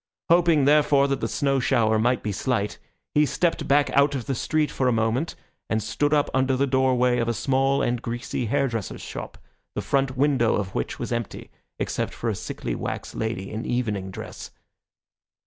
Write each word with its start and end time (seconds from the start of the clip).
Hoping, 0.29 0.65
therefore, 0.65 1.07
that 1.09 1.19
the 1.21 1.27
snow 1.27 1.59
shower 1.59 1.99
might 1.99 2.23
be 2.23 2.31
slight, 2.31 2.79
he 3.13 3.23
stepped 3.23 3.67
back 3.67 3.91
out 3.91 4.15
of 4.15 4.25
the 4.25 4.33
street 4.33 4.71
for 4.71 4.87
a 4.87 4.91
moment 4.91 5.35
and 5.69 5.83
stood 5.83 6.11
up 6.11 6.27
under 6.33 6.57
the 6.57 6.65
doorway 6.65 7.19
of 7.19 7.27
a 7.27 7.35
small 7.35 7.83
and 7.83 8.01
greasy 8.01 8.47
hair 8.47 8.67
dresser's 8.67 9.01
shop, 9.03 9.37
the 9.75 9.81
front 9.83 10.17
window 10.17 10.55
of 10.55 10.73
which 10.73 10.97
was 10.97 11.11
empty, 11.11 11.51
except 11.77 12.15
for 12.15 12.31
a 12.31 12.35
sickly 12.35 12.73
wax 12.73 13.13
lady 13.13 13.51
in 13.51 13.63
evening 13.63 14.09
dress. 14.09 14.49